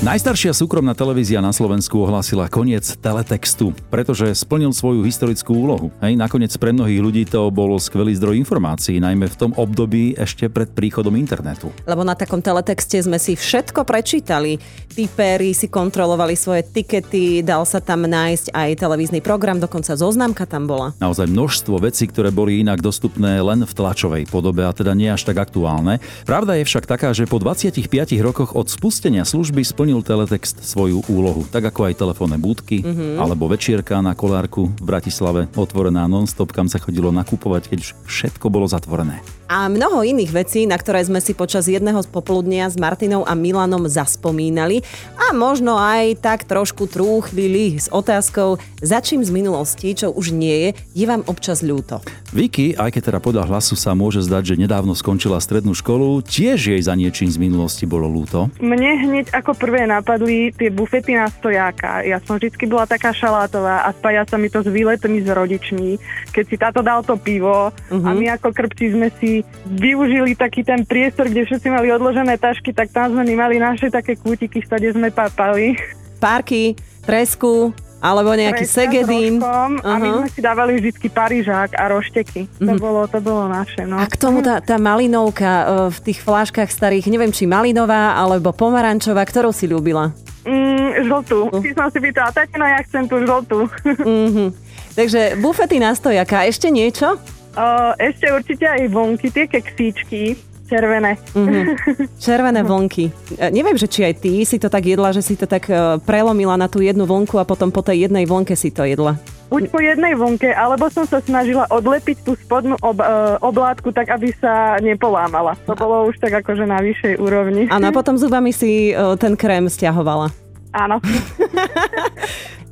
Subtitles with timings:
[0.00, 5.92] Najstaršia súkromná televízia na Slovensku ohlásila koniec teletextu, pretože splnil svoju historickú úlohu.
[6.00, 10.48] Hej, nakoniec pre mnohých ľudí to bolo skvelý zdroj informácií, najmä v tom období ešte
[10.48, 11.68] pred príchodom internetu.
[11.84, 14.56] Lebo na takom teletexte sme si všetko prečítali.
[14.88, 20.64] Typéri si kontrolovali svoje tikety, dal sa tam nájsť aj televízny program, dokonca zoznámka tam
[20.64, 20.96] bola.
[20.96, 25.28] Naozaj množstvo vecí, ktoré boli inak dostupné len v tlačovej podobe a teda nie až
[25.28, 26.00] tak aktuálne.
[26.24, 27.84] Pravda je však taká, že po 25
[28.24, 33.18] rokoch od spustenia služby splnil splnil teletext svoju úlohu, tak ako aj telefónne budky mm-hmm.
[33.18, 38.46] alebo večierka na kolárku v Bratislave otvorená non-stop, kam sa chodilo nakupovať, keď už všetko
[38.46, 39.18] bolo zatvorené
[39.50, 43.82] a mnoho iných vecí, na ktoré sme si počas jedného popoludnia s Martinou a Milanom
[43.90, 44.86] zaspomínali
[45.18, 50.70] a možno aj tak trošku trúchlili s otázkou, za čím z minulosti, čo už nie
[50.70, 51.98] je, je vám občas ľúto.
[52.30, 56.70] Vicky, aj keď teda podľa hlasu sa môže zdať, že nedávno skončila strednú školu, tiež
[56.70, 58.46] jej za niečím z minulosti bolo ľúto.
[58.62, 62.06] Mne hneď ako prvé napadli tie bufety na stojáka.
[62.06, 65.98] Ja som vždy bola taká šalátová a spája sa mi to s výletmi s rodičmi.
[66.30, 68.06] Keď si táto dal to pivo uh-huh.
[68.06, 68.18] a mhm.
[68.22, 72.94] my ako krpci sme si využili taký ten priestor, kde všetci mali odložené tašky, tak
[72.94, 75.74] tam sme mali naše také kútiky, kde sme papali.
[76.22, 79.32] Párky, tresku, alebo nejaký Presne, segedín.
[79.38, 79.84] Uh-huh.
[79.84, 82.48] A my sme si dávali vždy parížák a rošteky.
[82.58, 82.80] To, uh-huh.
[82.80, 83.84] bolo, to bolo naše.
[83.84, 84.00] No.
[84.00, 88.56] A k tomu tá, tá malinovka uh, v tých fláškach starých, neviem či malinová alebo
[88.56, 90.16] pomarančová, ktorú si ľúbila?
[90.48, 91.52] Mm, žltú.
[91.52, 91.60] Uh.
[91.60, 93.68] Ty som si pýtala, tatina, ja chcem tú žltú.
[93.68, 94.48] uh-huh.
[94.98, 96.48] Takže bufety na stojaka.
[96.48, 97.20] Ešte niečo?
[97.50, 100.38] Uh, ešte určite aj vonky, tie keksíčky,
[100.70, 101.18] červené.
[101.34, 101.64] Mm-hmm.
[102.24, 103.10] Červené vlnky.
[103.34, 105.98] E, neviem, že či aj ty si to tak jedla, že si to tak e,
[106.06, 109.18] prelomila na tú jednu vlnku a potom po tej jednej vlnke si to jedla.
[109.50, 114.06] Buď po jednej vlnke, alebo som sa snažila odlepiť tú spodnú ob, uh, oblátku tak,
[114.14, 115.58] aby sa nepolámala.
[115.66, 117.66] To bolo už tak akože na vyššej úrovni.
[117.66, 120.30] Áno, a potom zubami si uh, ten krém stiahovala.
[120.70, 121.02] Áno.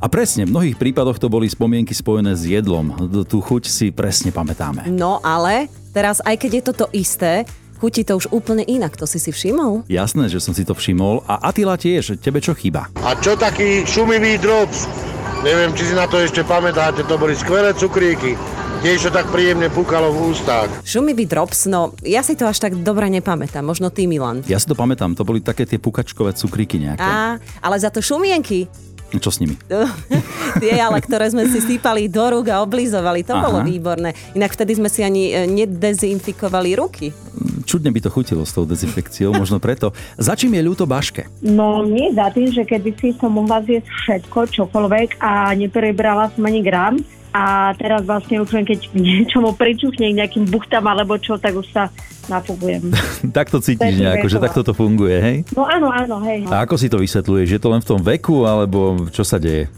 [0.00, 3.10] A presne, v mnohých prípadoch to boli spomienky spojené s jedlom.
[3.28, 4.88] Tú chuť si presne pamätáme.
[4.88, 7.44] No ale teraz, aj keď je to to isté,
[7.80, 8.94] chutí to už úplne inak.
[9.00, 9.88] To si si všimol?
[9.88, 11.24] Jasné, že som si to všimol.
[11.24, 12.92] A Atila tiež, tebe čo chýba?
[13.00, 14.84] A čo taký šumivý drops?
[15.40, 18.36] Neviem, či si na to ešte pamätáte, to boli skvelé cukríky.
[18.84, 20.68] Tiež to tak príjemne púkalo v ústach.
[20.84, 24.44] Šumivý drops, no ja si to až tak dobre nepamätám, možno ty Milan.
[24.44, 27.04] Ja si to pamätám, to boli také tie pukačkové cukríky nejaké.
[27.04, 28.68] Á, ale za to šumienky,
[29.18, 29.58] čo s nimi?
[30.62, 33.42] Tie ale, ktoré sme si sípali do rúk a oblizovali, to Aha.
[33.42, 34.14] bolo výborné.
[34.38, 37.10] Inak vtedy sme si ani e, nedezinfikovali ruky.
[37.70, 39.94] Čudne by to chutilo s tou dezinfekciou, možno preto.
[40.18, 41.30] Za čím je ľúto Baške?
[41.38, 46.42] No nie za tým, že kedy si som mohla zjesť všetko, čokoľvek a neprebrala som
[46.50, 46.98] ani gram
[47.30, 51.70] a teraz vlastne už len keď niečomu pričuchne k nejakým buchtám alebo čo, tak už
[51.70, 51.94] sa
[52.26, 52.90] nafugujem.
[53.38, 55.36] tak to cítiš nejako, že takto to funguje, hej?
[55.54, 56.50] No áno, áno, hej.
[56.50, 57.54] A ako si to vysvetľuješ?
[57.54, 59.70] Je to len v tom veku, alebo čo sa deje?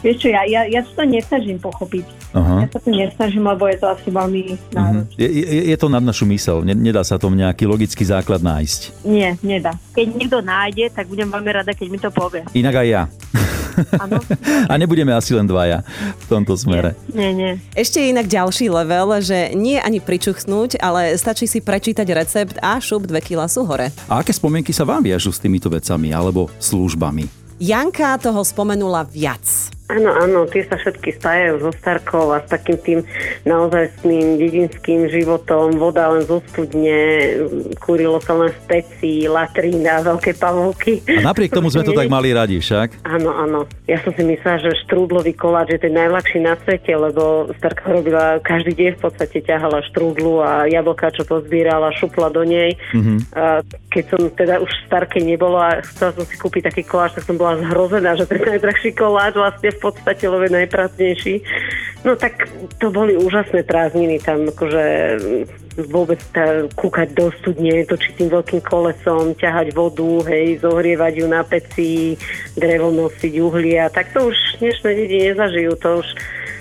[0.00, 2.23] Vieš čo, ja, ja, ja to nesnažím pochopiť.
[2.34, 2.66] Uh-huh.
[2.66, 4.74] Ja sa to nesnažím, lebo je to asi veľmi mhm.
[4.74, 5.18] náročné.
[5.22, 9.06] Je, je, je to nad našu mysel, nedá sa tom nejaký logický základ nájsť.
[9.06, 9.78] Nie, nedá.
[9.94, 12.42] Keď niekto nájde, tak budem veľmi rada, keď mi to povie.
[12.58, 13.02] Inak aj ja.
[14.70, 15.82] A nebudeme asi len dvaja
[16.18, 16.94] v tomto smere.
[17.10, 17.52] Nie, nie, nie.
[17.74, 23.06] Ešte inak ďalší level, že nie ani pričuchnúť, ale stačí si prečítať recept a šup
[23.10, 23.90] 2 kg sú hore.
[24.10, 27.26] A aké spomienky sa vám viažu s týmito vecami alebo službami?
[27.62, 29.42] Janka toho spomenula viac.
[29.84, 32.98] Áno, áno, tie sa všetky spájajú so Starkou a s takým tým
[33.44, 35.76] naozajstným dedinským životom.
[35.76, 36.96] Voda len zo studne,
[37.84, 41.04] kúrilo sa len z pecí, latrína, veľké pavúky.
[41.04, 43.04] A napriek tomu sme to tak mali radi však.
[43.04, 43.68] Áno, áno.
[43.84, 48.40] Ja som si myslela, že štrúdlový koláč je ten najľahší na svete, lebo Starka robila
[48.40, 52.72] každý deň v podstate ťahala štrúdlu a jablka, čo pozbierala, šupla do nej.
[52.96, 53.18] Mm-hmm.
[53.36, 53.60] A
[53.92, 57.28] keď som teda už v Starke nebola a chcela som si kúpiť taký koláč, tak
[57.28, 61.42] som bola zhrozená, že ten najdrahší koláč vlastne v podstate love najpracnejší.
[62.04, 62.46] No tak
[62.78, 64.84] to boli úžasné prázdniny tam, akože
[65.88, 71.42] vôbec tá, kúkať do studne, točiť tým veľkým kolesom, ťahať vodu, hej, zohrievať ju na
[71.42, 72.14] peci,
[72.54, 76.08] drevo nosiť, uhlia, tak to už dnešné deti nezažijú, to už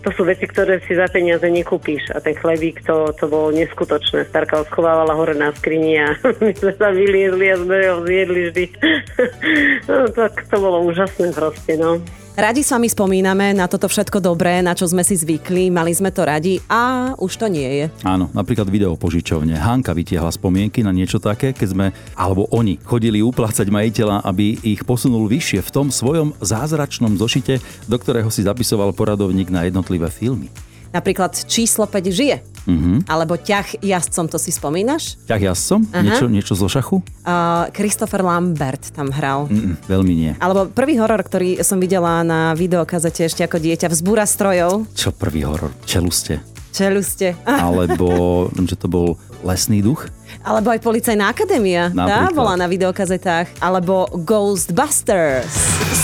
[0.00, 2.08] to sú veci, ktoré si za peniaze nekúpíš.
[2.16, 4.24] A ten chlebík, to, to bolo neskutočné.
[4.32, 4.66] Starka ho
[5.12, 8.64] hore na skrini a my sme sa vyliezli a sme ho zjedli vždy.
[9.92, 12.00] no, tak to bolo úžasné proste, no.
[12.40, 16.08] Radi s vami spomíname na toto všetko dobré, na čo sme si zvykli, mali sme
[16.08, 17.86] to radi a už to nie je.
[18.00, 19.60] Áno, napríklad video požičovne.
[19.60, 24.80] Hanka vytiahla spomienky na niečo také, keď sme, alebo oni, chodili uplácať majiteľa, aby ich
[24.88, 30.48] posunul vyššie v tom svojom zázračnom zošite, do ktorého si zapisoval poradovník na jednotlivé filmy.
[30.90, 32.42] Napríklad číslo 5 žije.
[32.66, 33.08] Mhm.
[33.08, 35.16] Alebo ťah jazdcom, to si spomínaš?
[35.26, 35.80] Ťah jazdcom?
[36.02, 37.00] Niečo, niečo zo šachu?
[37.24, 39.46] Uh, Christopher Lambert tam hral.
[39.48, 40.32] Mm, veľmi nie.
[40.36, 44.86] Alebo prvý horor, ktorý som videla na videokazete ešte ako dieťa, Vzbúra strojov.
[44.92, 45.72] Čo prvý horor?
[45.88, 46.42] Čeluste.
[46.70, 47.34] Čeluste.
[47.48, 50.06] Alebo, že to bol lesný duch?
[50.46, 51.90] Alebo aj Policajná akadémia.
[51.90, 52.36] Tá Napríklad.
[52.36, 53.46] bola na videokazetách.
[53.58, 55.50] Alebo Ghostbusters.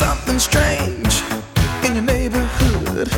[0.00, 1.20] Something strange
[1.84, 3.10] in your neighborhood.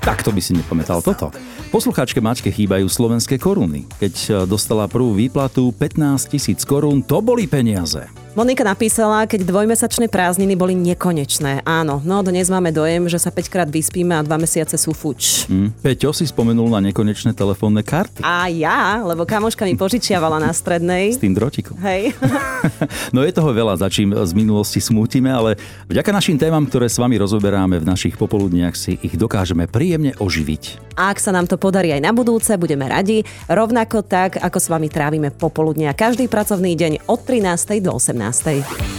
[0.00, 1.28] Takto by si nepamätal toto.
[1.68, 3.84] Poslucháčke Maťke chýbajú slovenské koruny.
[4.00, 8.08] Keď e, dostala prvú výplatu 15 tisíc korún, to boli peniaze.
[8.30, 11.66] Monika napísala, keď dvojmesačné prázdniny boli nekonečné.
[11.66, 15.50] Áno, no dnes máme dojem, že sa 5 krát vyspíme a 2 mesiace sú fuč.
[15.50, 15.74] Hm.
[15.82, 18.22] Peťo si spomenul na nekonečné telefónne karty.
[18.22, 21.10] A ja, lebo kamoška mi požičiavala na strednej.
[21.10, 21.74] S tým drotikom.
[21.82, 22.14] Hej.
[23.16, 25.56] No je toho veľa, za čím z minulosti smútime, ale
[25.88, 30.94] vďaka našim témam, ktoré s vami rozoberáme v našich popoludniach, si ich dokážeme príjemne oživiť.
[31.00, 33.24] A ak sa nám to podarí aj na budúce, budeme radi.
[33.48, 37.80] Rovnako tak, ako s vami trávime popoludnia každý pracovný deň od 13.
[37.80, 38.19] do 18.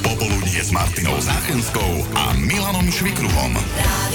[0.02, 3.54] Popoludnie s Martinou Záchenskou a Milanom Švikruhom.
[3.54, 4.11] Vlna.